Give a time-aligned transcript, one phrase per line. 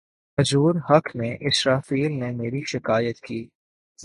[0.37, 3.47] حضور حق میں اسرافیل نے میری شکایت کی